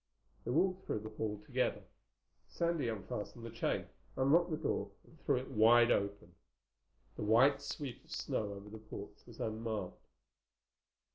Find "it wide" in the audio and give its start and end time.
5.37-5.91